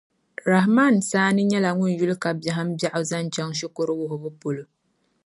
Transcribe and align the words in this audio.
Rahman 0.51 0.95
Saani 1.09 1.41
nyɛla 1.49 1.69
ŋun 1.77 1.93
yuli 1.97 2.15
ka 2.23 2.29
biɛhim' 2.39 2.75
bɛɣu 2.79 3.01
zaŋ 3.09 3.25
chaŋ 3.33 3.49
shikuru 3.57 3.93
wuhibu 3.99 4.29
polo. 4.41 4.63